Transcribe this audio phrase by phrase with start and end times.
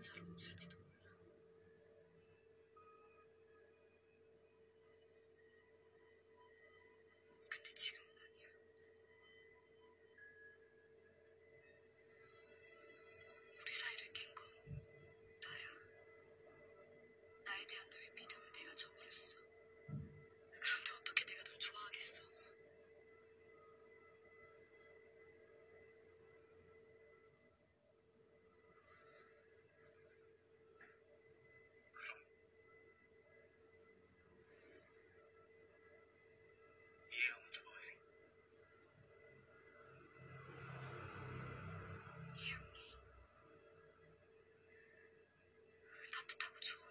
[0.00, 0.85] 사람 없을지도.
[46.26, 46.85] 这打不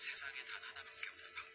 [0.00, 1.49] 세상에 단 하나밖에 없는 방패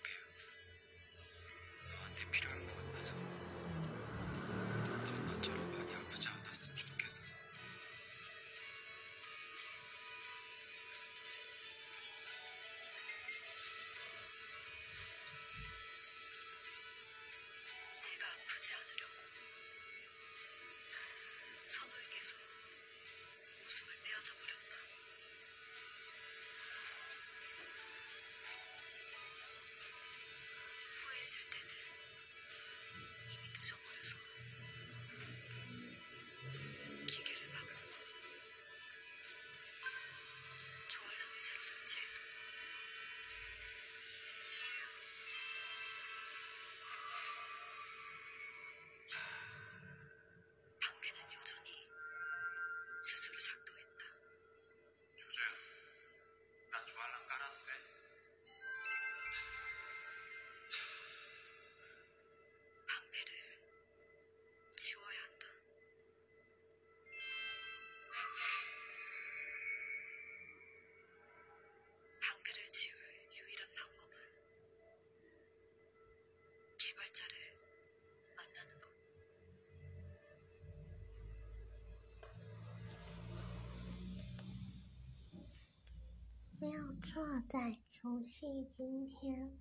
[87.05, 89.59] 坐，在除夕今天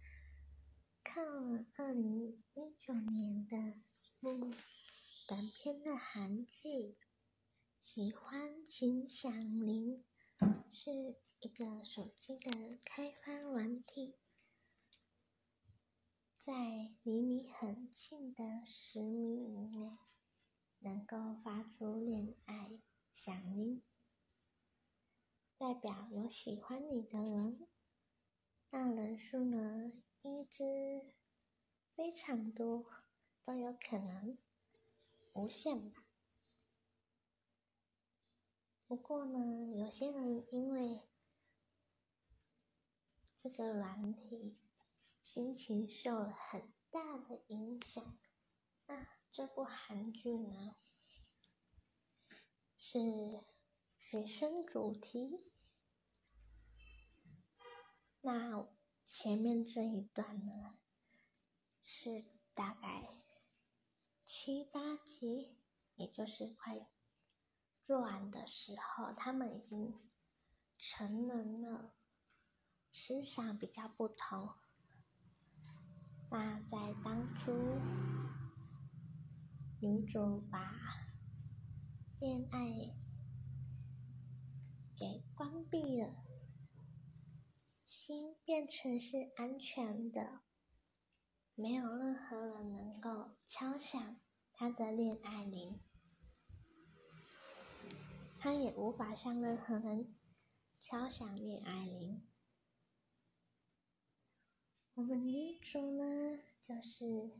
[1.02, 4.50] 看了二零一九年的一部
[5.28, 6.68] 短片的韩剧
[7.82, 9.30] 《喜欢请响
[9.60, 10.02] 铃》，
[10.72, 10.90] 是
[11.40, 14.16] 一个手机的开发软体，
[16.40, 16.54] 在
[17.02, 19.98] 离你很近的十米以内，
[20.78, 22.70] 能够发出恋爱
[23.12, 23.82] 响铃。
[25.56, 27.66] 代表有喜欢你的人，
[28.70, 29.92] 那人数呢，
[30.22, 31.14] 一至
[31.94, 32.84] 非常多，
[33.44, 34.36] 都有可能
[35.32, 36.04] 无限吧。
[38.86, 39.38] 不过呢，
[39.78, 41.00] 有些人因为
[43.42, 44.56] 这个软体
[45.22, 48.18] 心情受了很大的影响，
[48.86, 50.76] 那这部韩剧呢
[52.76, 52.98] 是
[54.10, 55.40] 学生主题。
[58.20, 58.68] 那
[59.04, 60.78] 前面这一段呢，
[61.82, 62.24] 是
[62.54, 63.08] 大概
[64.24, 65.56] 七八集，
[65.96, 66.86] 也就是快
[67.82, 69.98] 做完的时候，他们已经
[70.78, 71.92] 成人了，
[72.92, 74.54] 思想比较不同。
[76.30, 77.52] 那在当初，
[79.80, 80.72] 女主把
[82.20, 82.94] 恋爱
[85.04, 86.14] 给关闭了。
[87.84, 90.40] 心变成是安全的，
[91.54, 94.16] 没有任何人能够敲响
[94.54, 95.78] 他的恋爱铃，
[98.38, 100.14] 他也无法向任何人
[100.80, 102.26] 敲响恋爱铃。
[104.94, 107.30] 我们女主呢，就是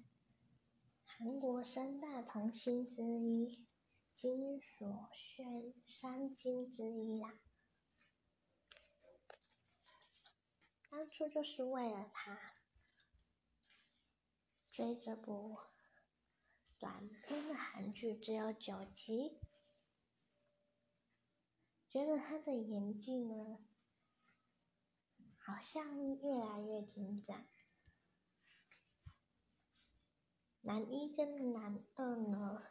[1.06, 3.66] 韩国三大童星之一
[4.14, 7.32] 金所炫三金之一啦。
[10.96, 12.38] 当初就是为了他
[14.70, 15.58] 追这部
[16.78, 19.40] 短篇的韩剧，只有九集，
[21.88, 23.58] 觉得他的演技呢，
[25.36, 27.44] 好像越来越精湛。
[30.60, 32.62] 男一跟男二呢，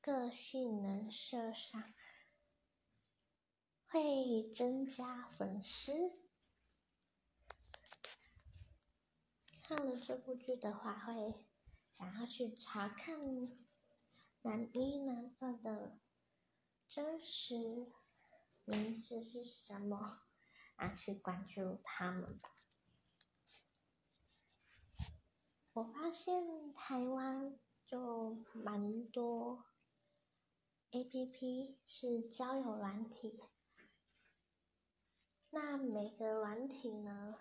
[0.00, 1.92] 个性人设上。
[3.90, 6.12] 会增加粉丝。
[9.64, 11.34] 看了这部剧的话，会
[11.90, 13.18] 想要去查看
[14.42, 15.98] 男一、男二的
[16.86, 17.90] 真实
[18.64, 20.22] 名字是什么，
[20.76, 22.48] 啊，去关注他们吧。
[25.72, 29.64] 我发现台湾就蛮多
[30.92, 33.40] A P P 是交友软体。
[35.52, 37.36] 那每个软体呢，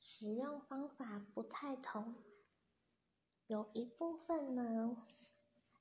[0.00, 2.14] 使用方法不太同，
[3.46, 5.06] 有一部分呢，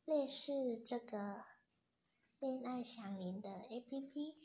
[0.03, 1.45] 类似这个
[2.39, 4.35] 恋爱响铃的 APP，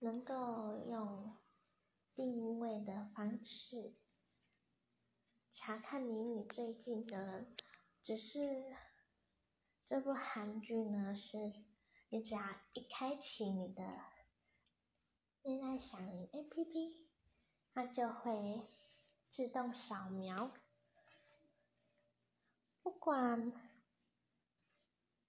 [0.00, 1.34] 能够用
[2.14, 3.94] 定位的方式
[5.54, 7.56] 查看离你最近的人，
[8.02, 8.76] 只是
[9.88, 11.71] 这部韩剧呢是。
[12.12, 12.42] 你只要
[12.74, 13.82] 一开启你的
[15.40, 17.06] 恋爱响铃 APP，
[17.72, 18.68] 它就会
[19.30, 20.52] 自动扫描，
[22.82, 23.50] 不管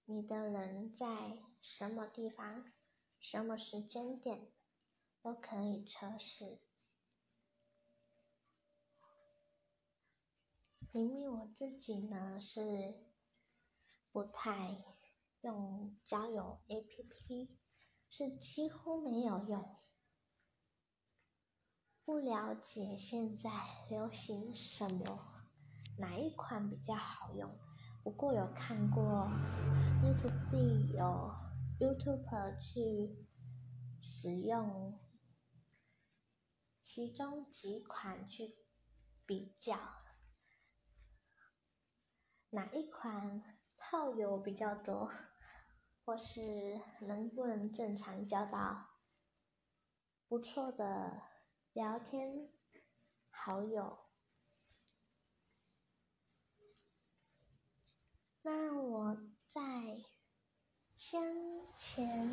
[0.04, 2.70] 你的人在什么地方、
[3.18, 4.52] 什么时间点，
[5.22, 6.58] 都可以测试。
[10.92, 12.94] 明明我自己呢是
[14.12, 14.93] 不太。
[15.44, 17.50] 用交友 APP
[18.08, 19.76] 是几乎没有用，
[22.02, 23.50] 不了解现在
[23.90, 25.44] 流行什么，
[25.98, 27.54] 哪一款比较好用。
[28.02, 29.28] 不过有看过
[30.02, 31.34] YouTube 有
[31.78, 33.26] YouTuber 去
[34.00, 34.98] 使用
[36.82, 38.56] 其中几款去
[39.26, 39.76] 比较，
[42.48, 45.12] 哪一款炮友比较多。
[46.04, 48.88] 或是能不能正常交到
[50.28, 51.22] 不错的
[51.72, 52.50] 聊天
[53.30, 53.98] 好友？
[58.42, 59.16] 那我
[59.48, 59.60] 在
[60.94, 61.22] 先
[61.74, 62.28] 前，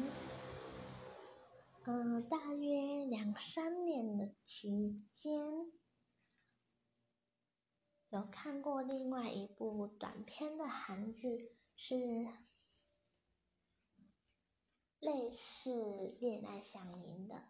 [1.86, 5.32] 嗯，大约两三年的期间，
[8.10, 12.28] 有看过另外一部短片的韩剧是。
[15.02, 17.42] 类似恋爱响铃的，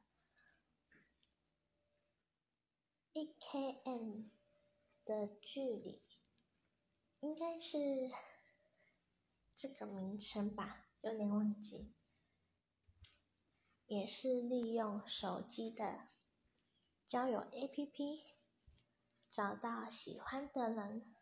[3.11, 4.29] 一 km
[5.03, 6.01] 的距离，
[7.19, 7.77] 应该是
[9.57, 11.93] 这个名称吧，有点忘记。
[13.85, 16.07] 也是利用手机的
[17.09, 18.21] 交友 APP
[19.29, 21.13] 找到喜欢的人，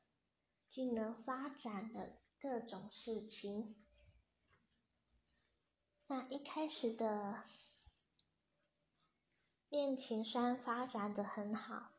[0.69, 3.83] 进而发展的各种事情。
[6.11, 7.43] 那一开始的
[9.69, 11.91] 恋情虽然发展的很好，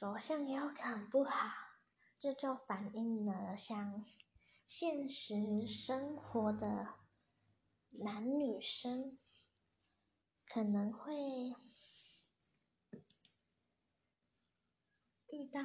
[0.00, 1.48] 走向有可能不好，
[2.18, 4.04] 这就反映了像
[4.66, 6.88] 现实生活的
[7.90, 9.16] 男女生
[10.48, 11.14] 可能会
[15.28, 15.60] 遇到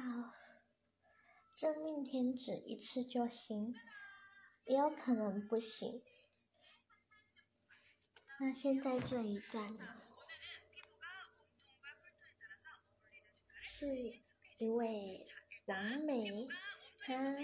[1.56, 3.74] 真命天子一次就行，
[4.66, 6.00] 也有可能不行。
[8.42, 9.86] 那现在这一段呢，
[13.60, 13.86] 是
[14.56, 15.26] 一位
[15.66, 16.48] 王美，
[17.00, 17.36] 她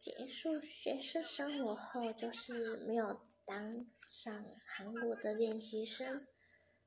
[0.00, 6.26] 结束学生生活后，就是没有当上韩国的练习生，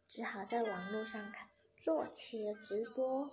[0.07, 1.48] 只好在网络上看
[1.84, 3.29] 做起了直播。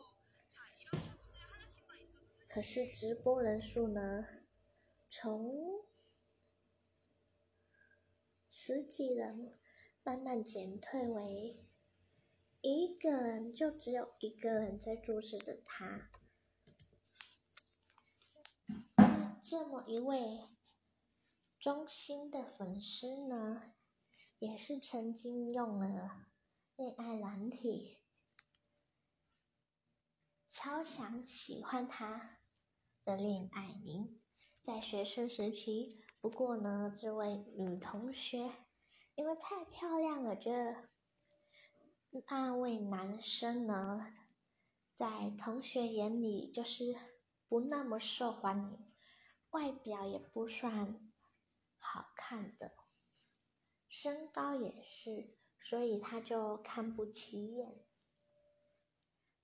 [2.50, 4.26] 可是直播人数呢，
[5.08, 5.81] 从
[8.64, 9.58] 十几人
[10.04, 11.66] 慢慢减退为
[12.60, 16.12] 一个人，就只有一个人在注视着他。
[19.42, 20.48] 这么一位
[21.58, 23.74] 忠心的粉丝呢，
[24.38, 26.28] 也是曾经用了
[26.76, 27.98] 恋爱软体
[30.52, 32.38] 超想喜欢他
[33.04, 34.20] 的恋爱铃，
[34.62, 36.01] 在学生时期。
[36.22, 38.48] 不过呢，这位女同学
[39.16, 40.88] 因为太漂亮了，觉得
[42.28, 44.14] 那位男生呢，
[44.94, 46.94] 在同学眼里就是
[47.48, 48.92] 不那么受欢迎，
[49.50, 51.10] 外表也不算
[51.76, 52.72] 好看的，
[53.88, 57.68] 身高也是，所以他就看不起眼，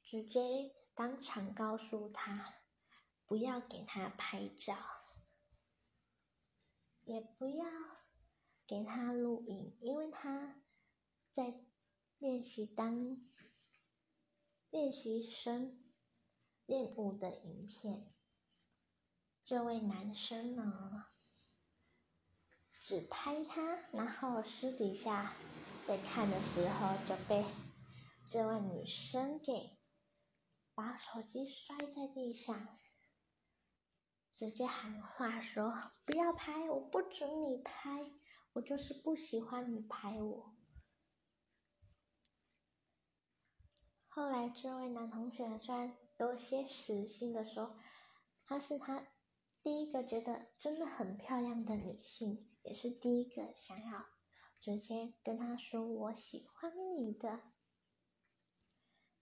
[0.04, 2.54] 直接当场告诉他
[3.26, 4.76] 不要给他拍照。
[7.08, 7.64] 也不要
[8.66, 10.60] 给他录影，因为他
[11.32, 11.54] 在
[12.18, 13.16] 练习当
[14.68, 15.82] 练习生
[16.66, 18.12] 练舞的影片。
[19.42, 21.06] 这位男生呢，
[22.82, 25.34] 只拍他，然后私底下
[25.86, 27.42] 在看的时候就被
[28.28, 29.78] 这位女生给
[30.74, 32.68] 把手机摔在地上。
[34.38, 38.12] 直接喊话说：“不要拍，我不准你拍，
[38.52, 40.54] 我就是不喜欢你拍我。”
[44.06, 47.76] 后来这位男同学虽然有些死心的说
[48.46, 49.08] ：“他是他
[49.60, 54.06] 第一个觉得真的很漂亮的女性，也是第一个想要
[54.60, 57.40] 直接跟他说我喜欢你的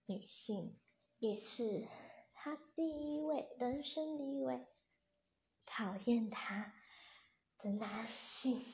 [0.05, 0.79] 女性，
[1.17, 1.87] 也是
[2.35, 4.67] 他第一位人生第一位。”
[5.67, 6.73] 讨厌他
[7.59, 8.65] 的男性，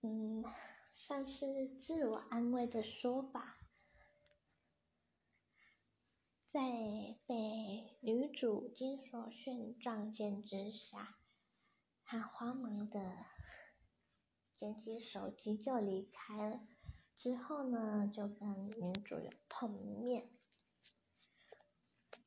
[0.00, 0.42] 嗯，
[0.90, 3.58] 算是自我安慰的说法。
[6.50, 6.60] 在
[7.26, 11.16] 被女主金所炫撞见之下，
[12.04, 13.26] 他慌忙的
[14.56, 16.60] 捡起手机就离开了。
[17.16, 20.28] 之后呢，就跟女主有碰面，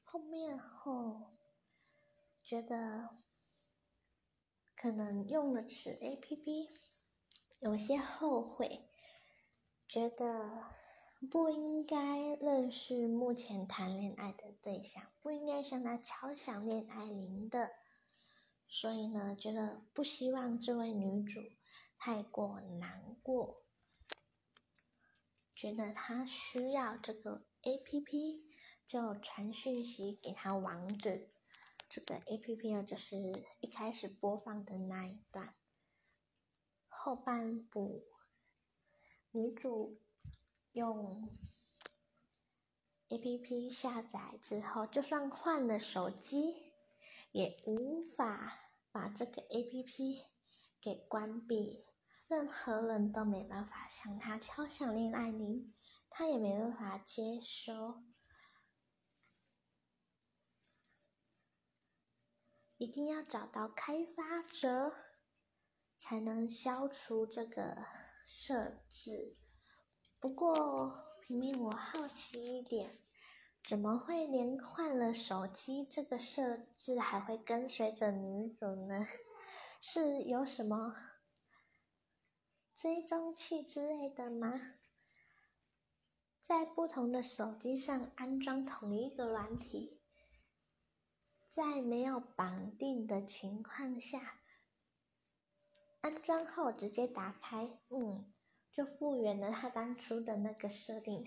[0.06, 1.35] 碰面后。
[2.46, 3.10] 觉得
[4.76, 6.70] 可能用了此 A P P，
[7.58, 8.88] 有些后悔，
[9.88, 10.64] 觉得
[11.32, 17.72] 不应该认识目前谈恋爱的对象，不应该向他敲响恋爱铃的，
[18.68, 21.42] 所以呢，觉得不希望这位女主
[21.98, 23.64] 太过难过，
[25.56, 28.44] 觉得她需要这个 A P P，
[28.86, 31.32] 就传讯息给她网址。
[31.88, 33.16] 这个 A P P 呢，就是
[33.62, 35.56] 一开始播放的那一段，
[36.88, 38.04] 后半部
[39.32, 40.02] 女主
[40.72, 41.30] 用
[43.10, 46.56] A P P 下载之后，就算换了手机，
[47.32, 48.60] 也无法
[48.92, 50.26] 把这个 A P P
[50.82, 51.86] 给关闭，
[52.28, 55.74] 任何人都没办法向她敲响恋爱铃，
[56.10, 58.04] 她也没办法接收。
[62.86, 64.94] 一定要找到开发者，
[65.98, 67.84] 才能消除这个
[68.28, 69.36] 设置。
[70.20, 73.00] 不过，明明我好奇一点，
[73.64, 79.08] 怎么会连换了手机这个设置还会跟随着女主呢？
[79.82, 80.96] 是有什么
[82.76, 84.76] 追踪器之类的吗？
[86.44, 89.95] 在不同的手机上安装同一个软体？
[91.56, 94.42] 在没有绑定的情况下，
[96.02, 98.30] 安装后直接打开，嗯，
[98.74, 101.26] 就复原了他当初的那个设定。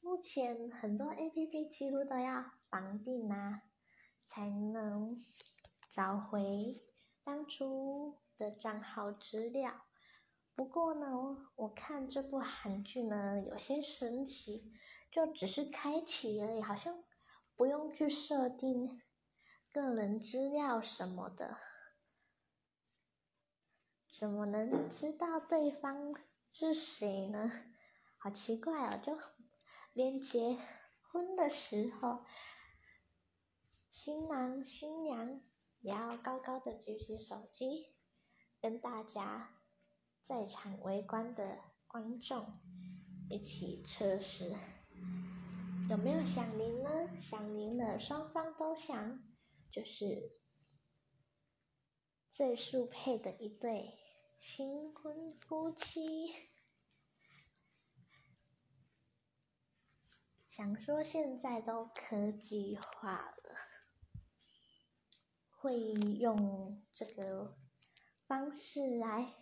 [0.00, 3.62] 目前很多 A P P 几乎都要绑定啊，
[4.26, 5.16] 才能
[5.88, 6.82] 找回
[7.24, 9.86] 当初的账号资料。
[10.54, 14.70] 不过呢，我看这部韩剧呢有些神奇，
[15.10, 17.02] 就只是开启而已，好像。
[17.62, 19.00] 不用去设定
[19.70, 21.58] 个人资料什么的，
[24.10, 26.12] 怎么能知道对方
[26.50, 27.52] 是谁呢？
[28.18, 29.00] 好奇怪哦！
[29.00, 29.16] 就
[29.92, 30.58] 连结
[31.02, 32.24] 婚的时候，
[33.88, 35.40] 新郎新娘
[35.82, 37.94] 也要高高的举起手机，
[38.60, 39.54] 跟大家
[40.24, 42.58] 在场围观的观众
[43.30, 44.52] 一起测试。
[45.90, 46.90] 有没有想您呢？
[47.20, 49.22] 想您了，双方都想，
[49.70, 50.32] 就是
[52.30, 53.98] 最速配的一对
[54.40, 56.50] 新婚夫妻。
[60.48, 63.56] 想说现在都科技化了，
[65.50, 67.58] 会用这个
[68.26, 69.34] 方式来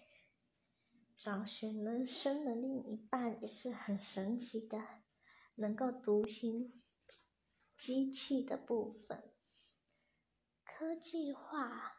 [1.14, 4.99] 找寻人生的另一半，也是很神奇的，
[5.60, 6.72] 能够读心
[7.76, 9.30] 机器的部分，
[10.64, 11.98] 科技化，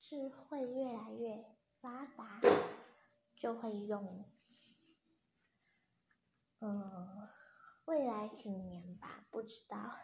[0.00, 2.40] 智慧越来越发达，
[3.36, 4.28] 就会用，
[6.58, 7.28] 嗯，
[7.84, 9.96] 未来几年吧，不知道。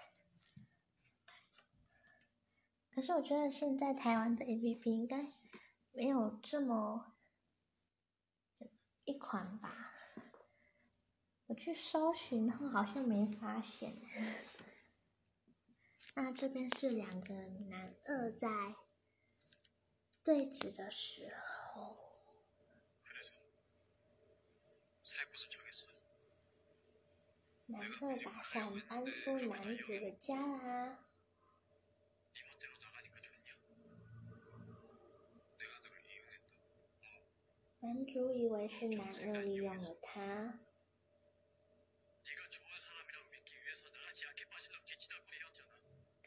[2.94, 5.32] 可是我觉得现在台湾的 A P P 应该
[5.90, 7.16] 没有这么
[9.04, 9.91] 一款吧？
[11.46, 13.96] 我去搜寻后好像没发现。
[16.14, 17.34] 那这边是两个
[17.70, 18.48] 男二在
[20.22, 21.32] 对峙的时
[21.74, 22.12] 候。
[27.72, 30.98] 男二打算搬出男主的家啦
[37.80, 40.71] 男主以为是男二利用了他。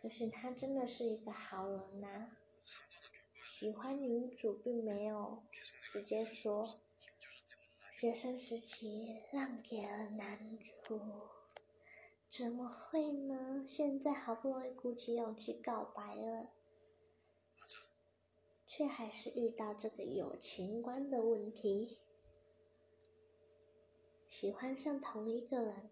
[0.05, 2.29] 可是他真的是一个好人呐。
[3.43, 5.41] 喜欢女主并没有
[5.87, 6.79] 直接说
[7.91, 11.01] 学生时期让给了男主。
[12.29, 13.65] 怎么会呢？
[13.67, 16.51] 现在好不容易鼓起勇气告白了
[18.67, 21.97] 却还是遇到这个友情观的问题。
[24.27, 25.89] 喜欢上同一个人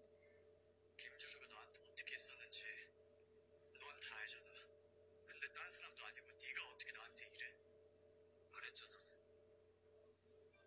[8.74, 8.98] 말했잖아.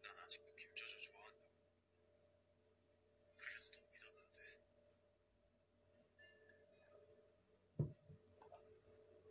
[0.02, 1.52] 난 아직도 김조조 좋아한다고.
[3.38, 4.42] 그래서 더 믿었는데.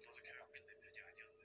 [0.05, 1.45] 너도 결국엔 내 편이 아니었네.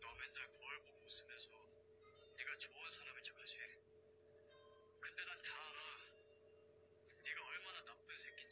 [0.00, 1.50] 너 맨날 거울 보고 웃으면서
[2.38, 3.58] 네가 좋은 사람인 척하지.
[5.00, 5.80] 근데 난 다 알아.
[7.24, 8.48] 네가 얼마나 나쁜 새끼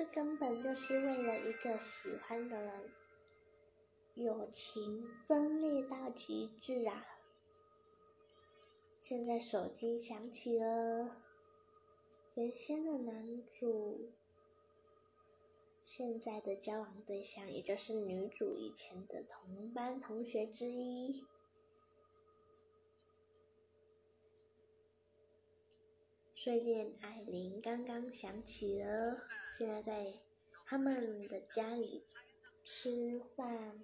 [0.00, 2.90] 这根本就是为了一个喜欢的人，
[4.14, 7.04] 友情分裂到极致啊！
[8.98, 11.18] 现在手机响起了，
[12.32, 14.10] 原先的男主，
[15.82, 21.26] 现在的交往对象，也就是女主以前的同班同学之一。
[26.42, 29.20] 所以恋爱铃刚刚响起了，
[29.52, 30.14] 现在在
[30.64, 32.02] 他们的家里
[32.64, 33.78] 吃饭。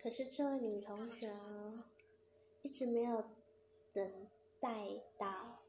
[0.00, 1.34] 可是这位女同学，
[2.62, 3.24] 一直没有
[3.92, 4.28] 等
[4.60, 4.70] 待
[5.18, 5.60] 到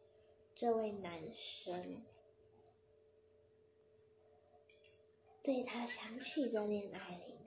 [0.54, 2.06] 这位男生
[5.42, 7.40] 对她想起的恋爱铃。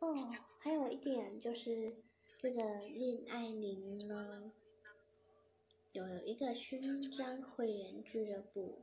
[0.00, 0.16] 哦，
[0.58, 1.94] 还有一点就是
[2.38, 4.50] 这个恋爱铃呢，
[5.92, 8.78] 有一个勋章会员俱乐部。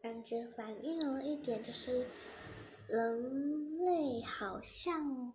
[0.00, 2.06] 感觉反映了一点，就是。
[2.88, 5.32] 人类好像，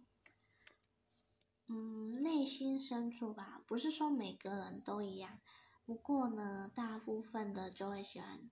[1.67, 5.39] 嗯，内心深处吧，不是说每个人都一样，
[5.85, 8.49] 不过呢，大部分的就会喜欢，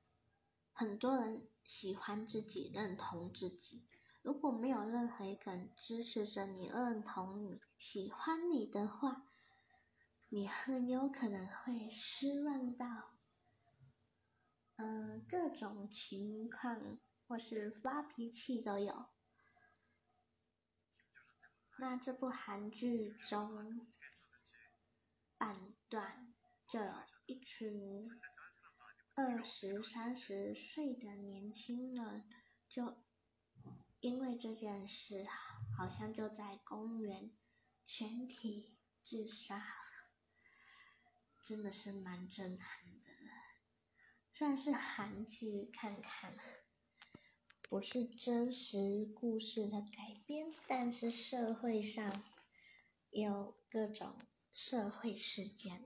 [0.74, 3.84] 很多人喜欢自己，认同自己。
[4.24, 9.24] 如果没有任何一个人支持着你、认同你、喜欢你的话，
[10.30, 12.86] 你很有可能会失望到。
[14.76, 19.08] 嗯，各种情况或是发脾气都有。
[21.80, 23.88] 那这部韩剧中，
[25.38, 26.34] 半段
[26.68, 26.94] 就有
[27.28, 28.10] 一群
[29.14, 32.28] 二十三十岁的年轻人，
[32.68, 33.04] 就
[34.00, 35.26] 因为这件事，
[35.78, 37.32] 好像就在公园
[37.86, 39.64] 全体自杀了，
[41.44, 43.12] 真的是蛮震撼的。
[44.34, 46.36] 虽然是韩剧，看看，
[47.70, 52.24] 不是真实故事的改编，但是社会上
[53.10, 54.14] 有各种
[54.54, 55.84] 社会事件。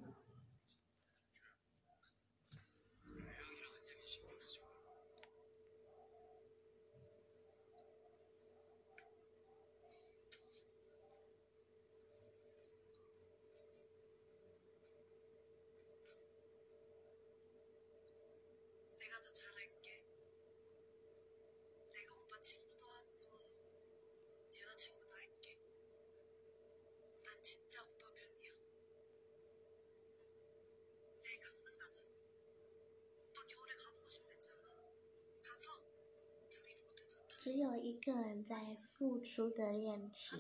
[37.41, 40.37] 只有一个人在付出的恋情，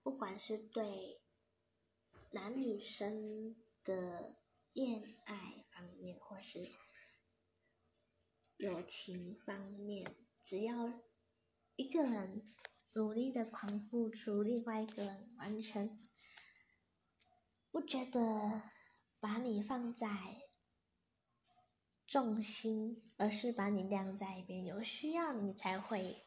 [0.00, 1.20] 不管是对
[2.30, 4.36] 男女生的
[4.72, 6.68] 恋爱方面，或是
[8.58, 10.14] 友情方面，
[10.44, 11.02] 只要
[11.74, 12.54] 一个人
[12.92, 16.08] 努力的狂付出，另外一个人完全
[17.72, 18.70] 不觉得
[19.18, 20.06] 把你放在
[22.06, 26.24] 重心，而是把你晾在一边，有需要你才会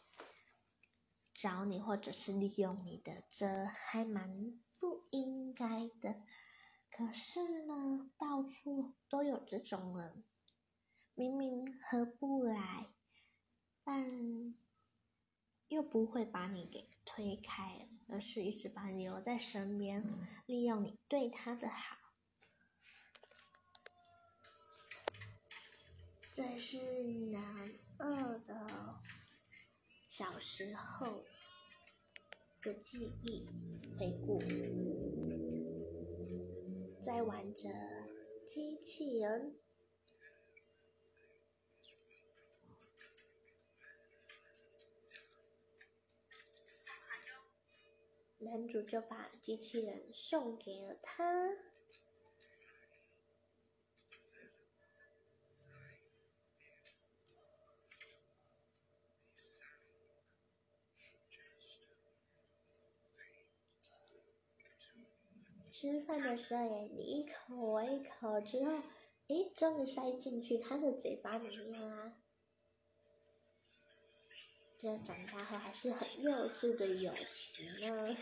[1.34, 6.22] 找你，或者是利用你的，这还蛮不应该的。
[6.92, 10.24] 可是呢，到处都有这种人，
[11.16, 12.86] 明明合不来，
[13.84, 14.54] 但
[15.70, 20.06] 又不会把你给推开，而是一直把你留在身边，
[20.46, 22.03] 利用你对他的好。
[26.36, 29.00] 这是男二的
[30.10, 31.24] 小时候
[32.64, 33.46] 的记忆
[34.00, 34.40] 回顾，
[37.06, 37.70] 在玩着
[38.48, 39.56] 机器人。
[48.40, 51.24] 男主就把机器人送给了他。
[65.84, 68.78] 吃饭的时候哎你一口我一口，之后，
[69.28, 72.14] 哎，终于塞进去他的嘴巴里面啦。
[74.80, 78.16] 这长大后还是很幼稚的友情呢。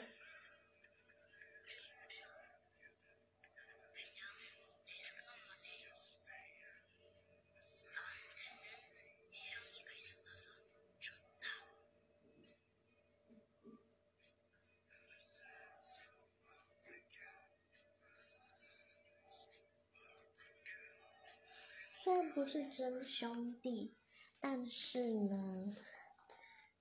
[22.41, 23.95] 都是真兄弟，
[24.39, 25.75] 但是呢，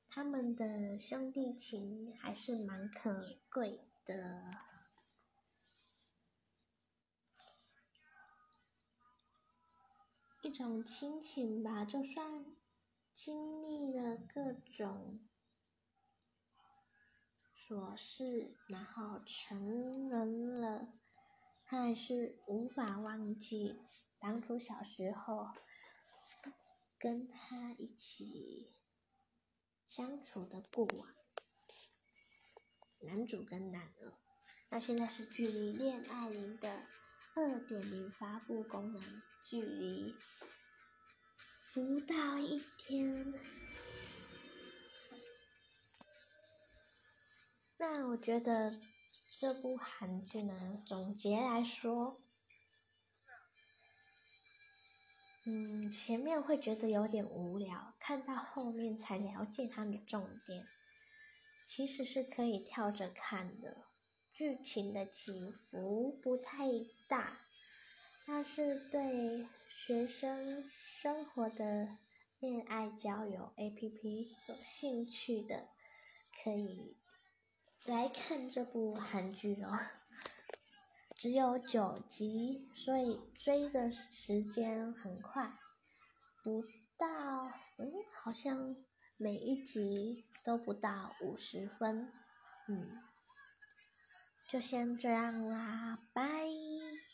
[0.09, 4.51] 他们的兄弟情还是蛮可贵的。
[10.41, 12.47] 一种亲情吧，就算
[13.13, 15.21] 经历了各种
[17.55, 20.95] 琐事，然后成人了，
[21.71, 23.81] 他还是无法忘记
[24.19, 25.47] 当初小时候
[26.99, 28.75] 跟他一起
[29.87, 31.15] 相处的过往。
[33.03, 34.13] 男主跟男二，
[34.71, 36.89] 那现在是距离恋爱零的
[37.37, 40.17] 二点零发布功能距离
[41.73, 43.33] 不到一天。
[47.79, 48.81] 那我觉得
[49.41, 52.21] 这部韩剧呢，总结来说，
[55.47, 60.67] 嗯，前面会觉得有点无聊，看到后面才了解它的重点，
[61.65, 63.87] 其实是可以跳着看的。
[64.35, 66.67] 剧情的起伏不太
[67.09, 67.39] 大，
[68.27, 71.97] 但是对学生生活的
[72.41, 75.71] 恋爱交友 APP 有兴趣的，
[76.45, 76.99] 可以
[77.87, 79.79] 来看这部韩剧哦。
[81.17, 85.53] 只有九集，所以追的时间很快，
[86.43, 86.63] 不
[86.97, 87.07] 到，
[87.77, 88.75] 嗯，好像
[89.19, 92.11] 每一集都不到五十分，
[92.69, 93.03] 嗯，
[94.49, 96.23] 就先这样啦，拜。